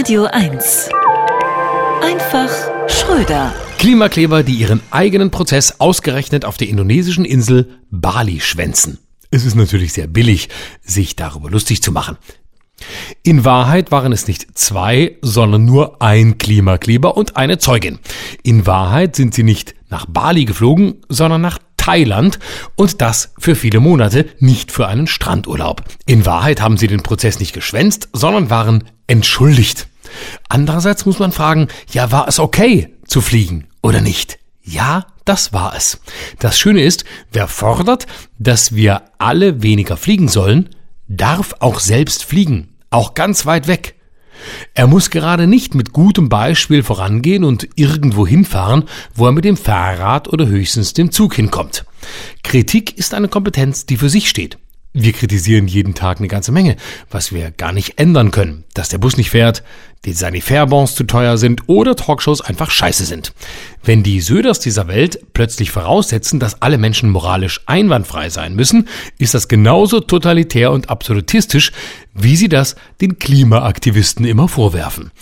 [0.00, 0.88] Radio 1.
[2.02, 2.48] Einfach
[2.88, 3.52] Schröder.
[3.76, 8.98] Klimakleber, die ihren eigenen Prozess ausgerechnet auf der indonesischen Insel Bali schwänzen.
[9.30, 10.48] Es ist natürlich sehr billig,
[10.80, 12.16] sich darüber lustig zu machen.
[13.22, 17.98] In Wahrheit waren es nicht zwei, sondern nur ein Klimakleber und eine Zeugin.
[18.42, 22.38] In Wahrheit sind sie nicht nach Bali geflogen, sondern nach Thailand
[22.74, 25.82] und das für viele Monate, nicht für einen Strandurlaub.
[26.06, 29.89] In Wahrheit haben sie den Prozess nicht geschwänzt, sondern waren entschuldigt.
[30.48, 34.38] Andererseits muss man fragen, ja, war es okay zu fliegen oder nicht?
[34.62, 36.00] Ja, das war es.
[36.38, 38.06] Das Schöne ist, wer fordert,
[38.38, 40.68] dass wir alle weniger fliegen sollen,
[41.08, 43.96] darf auch selbst fliegen, auch ganz weit weg.
[44.74, 49.56] Er muss gerade nicht mit gutem Beispiel vorangehen und irgendwo hinfahren, wo er mit dem
[49.56, 51.84] Fahrrad oder höchstens dem Zug hinkommt.
[52.42, 54.58] Kritik ist eine Kompetenz, die für sich steht.
[54.92, 56.74] Wir kritisieren jeden Tag eine ganze Menge,
[57.10, 58.64] was wir gar nicht ändern können.
[58.74, 59.62] Dass der Bus nicht fährt,
[60.04, 63.32] die Sanifair-Bonds zu teuer sind oder Talkshows einfach scheiße sind.
[63.84, 69.34] Wenn die Söders dieser Welt plötzlich voraussetzen, dass alle Menschen moralisch einwandfrei sein müssen, ist
[69.34, 71.70] das genauso totalitär und absolutistisch,
[72.12, 75.12] wie sie das den Klimaaktivisten immer vorwerfen.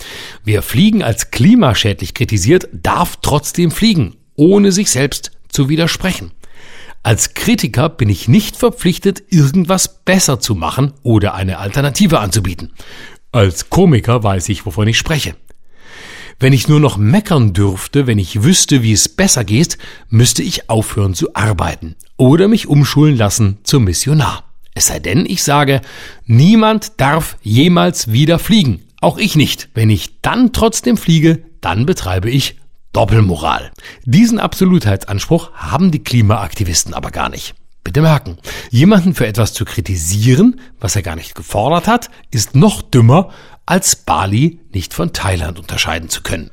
[0.43, 6.31] Wer Fliegen als klimaschädlich kritisiert, darf trotzdem fliegen, ohne sich selbst zu widersprechen.
[7.01, 12.71] Als Kritiker bin ich nicht verpflichtet, irgendwas besser zu machen oder eine Alternative anzubieten.
[13.31, 15.35] Als Komiker weiß ich, wovon ich spreche.
[16.41, 19.77] Wenn ich nur noch meckern dürfte, wenn ich wüsste, wie es besser geht,
[20.09, 24.43] müsste ich aufhören zu arbeiten oder mich umschulen lassen zum Missionar.
[24.73, 25.81] Es sei denn, ich sage,
[26.25, 28.83] niemand darf jemals wieder fliegen.
[29.01, 29.69] Auch ich nicht.
[29.73, 32.55] Wenn ich dann trotzdem fliege, dann betreibe ich
[32.93, 33.71] Doppelmoral.
[34.05, 37.55] Diesen Absolutheitsanspruch haben die Klimaaktivisten aber gar nicht.
[37.83, 38.37] Bitte merken,
[38.69, 43.29] jemanden für etwas zu kritisieren, was er gar nicht gefordert hat, ist noch dümmer,
[43.65, 46.51] als Bali nicht von Thailand unterscheiden zu können.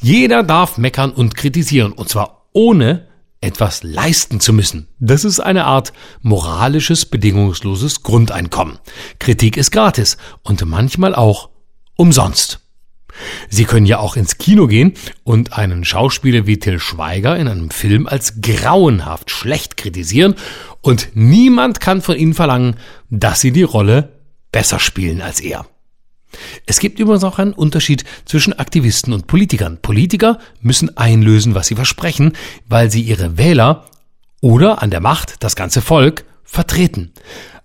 [0.00, 3.06] Jeder darf meckern und kritisieren, und zwar ohne
[3.40, 4.88] etwas leisten zu müssen.
[4.98, 8.78] Das ist eine Art moralisches, bedingungsloses Grundeinkommen.
[9.18, 11.50] Kritik ist gratis und manchmal auch
[11.96, 12.60] umsonst.
[13.48, 17.70] Sie können ja auch ins Kino gehen und einen Schauspieler wie Till Schweiger in einem
[17.70, 20.34] Film als grauenhaft schlecht kritisieren
[20.80, 22.76] und niemand kann von ihnen verlangen,
[23.10, 24.12] dass sie die Rolle
[24.52, 25.66] besser spielen als er.
[26.66, 29.78] Es gibt übrigens auch einen Unterschied zwischen Aktivisten und Politikern.
[29.80, 32.32] Politiker müssen einlösen, was sie versprechen,
[32.66, 33.86] weil sie ihre Wähler
[34.40, 37.12] oder an der Macht das ganze Volk vertreten.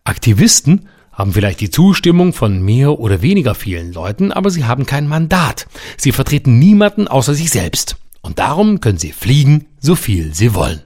[0.04, 5.08] Aktivisten haben vielleicht die Zustimmung von mehr oder weniger vielen Leuten, aber sie haben kein
[5.08, 5.68] Mandat.
[5.98, 7.96] Sie vertreten niemanden außer sich selbst.
[8.22, 10.82] Und darum können sie fliegen, so viel sie wollen.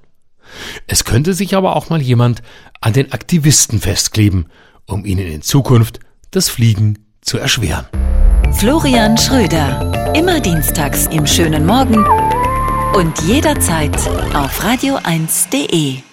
[0.88, 2.42] Es könnte sich aber auch mal jemand
[2.82, 4.48] an den Aktivisten festkleben,
[4.86, 6.00] um ihnen in Zukunft
[6.32, 7.86] das Fliegen zu erschweren.
[8.54, 10.14] Florian Schröder.
[10.16, 12.04] Immer dienstags im schönen Morgen
[12.96, 13.96] und jederzeit
[14.34, 16.06] auf radio1.de.